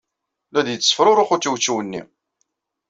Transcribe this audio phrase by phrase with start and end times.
[0.51, 2.01] La d-yettefrurux ucewcew-nni.